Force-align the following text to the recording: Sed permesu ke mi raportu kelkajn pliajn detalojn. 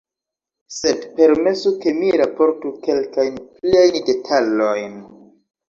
Sed 0.77 1.03
permesu 1.19 1.73
ke 1.83 1.93
mi 1.99 2.09
raportu 2.23 2.73
kelkajn 2.87 3.39
pliajn 3.61 4.03
detalojn. 4.11 5.01